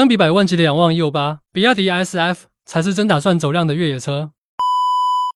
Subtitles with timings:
[0.00, 4.30] 相比百万级的仰望 E68，比亚迪 SF 才是真打算走量的越野车。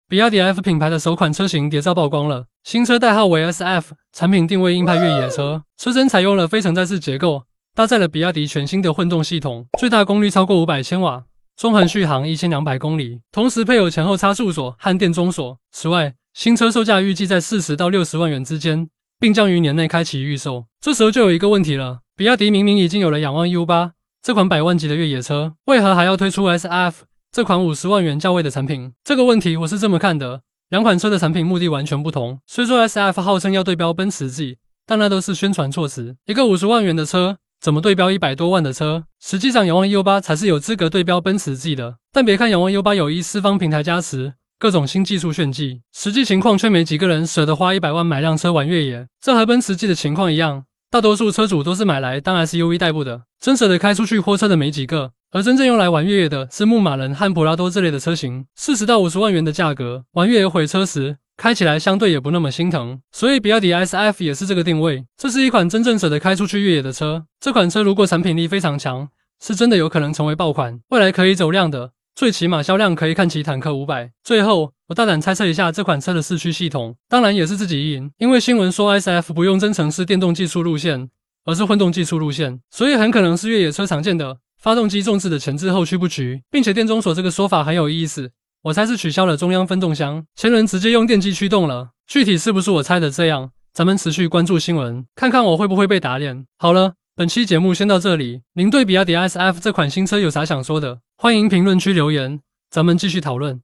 [0.09, 7.43] 比亚迪 F 品牌的首款车型谍照曝光了，新车代号为 SF，产品定位硬派越野车，车身采用了非承载式结构，
[7.75, 11.25] 搭载了比亚迪全新的混动系统，最大功率超过五百千瓦，
[11.59, 15.59] 中横续航一千两百公里，同时配有前后差速锁和电中锁。
[15.73, 18.89] 此外，新车售价预计在四十到六十万元之间，
[19.21, 20.65] 并将于年内开启预售。
[20.81, 23.91] 这时候就有一个问题了，比亚迪明明已经有了仰望 U8
[24.25, 26.95] 这款百万级的越野车，为何还要推出 SF？
[27.31, 32.41] 这款五十万元价位的产品，这个问题我是这么看的：两款车的产品目的完全不同。
[32.47, 34.57] 虽说 S F 号称要对标奔驰 G，
[34.87, 36.17] 但那都是宣传措辞。
[36.25, 39.05] 一个五十万元的车，怎么对标一百多万的车？
[39.21, 41.97] 实际上，仰望 U 八才是有资格对标奔驰 G 的。
[42.11, 49.07] 但别看仰望 U 八有一四方平台加持，各种新技术炫技，实际情况却没几个人舍得花一百万买辆车玩越野。
[49.21, 55.13] 这和奔驰 G 的情况一样，大多数车主都是买来当 SUV 代步的，真舍得开出去货车的没几个。
[55.31, 62.99] 而真正用来玩越野的是牧马人和普拉多这类的车型，四十到五十万元的价格，玩越野毁车时开起来相对也不那么心疼。
[63.13, 67.27] 所以比亚迪 SF 也是这个定位，这是一款真正舍得开出去越野的车。
[67.39, 69.07] 这款车如果产品力非常强，
[69.43, 74.11] 是真的有可能成为爆款，未来可以走量的，最起码销量可以看齐坦克五百。
[74.23, 81.11] 最后，我大胆猜测一下这款车的四驱系统，当然也是自己赢，因为新闻说 SF 不用增程式电动技术路线，
[81.45, 84.39] 而是混动技术路线，所以很可能是越野车常见的。
[84.61, 88.31] 发动机重置的前置后驱布局，并且电中锁这个说法很有意思，
[88.63, 91.91] 我猜是取消了中央分动箱，前轮直接用电机驱动了。
[92.07, 93.51] 具体是不是我猜的这样？
[93.75, 96.47] 咱们持续关注新闻，看看我会不会被打脸。
[96.59, 98.41] 好了，本期节目先到这里。
[98.55, 101.01] 您对比亚迪 SF 这款新车有啥想说的？
[101.19, 103.61] 欢迎评论区留言，咱们继续讨论。